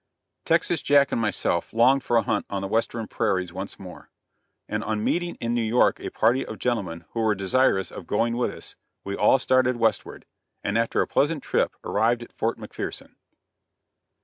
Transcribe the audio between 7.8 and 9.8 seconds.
of going with us, we all started